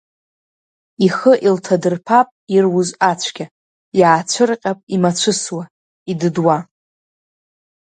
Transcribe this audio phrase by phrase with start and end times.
[1.05, 3.45] Ихы илҭадырԥап ируз ацәгьа,
[3.99, 5.63] иаацәырҟьап имацәысуа,
[6.11, 6.57] идыдуа.